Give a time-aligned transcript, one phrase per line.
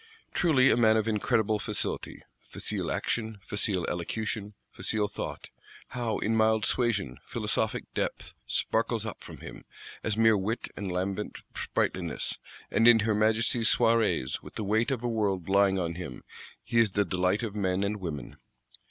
[0.33, 5.51] Truly a man of incredible facility; facile action, facile elocution, facile thought:
[5.89, 9.63] how, in mild suasion, philosophic depth sparkles up from him,
[10.03, 12.39] as mere wit and lambent sprightliness;
[12.71, 16.23] and in her Majesty's Soirees, with the weight of a world lying on him,
[16.63, 18.37] he is the delight of men and women!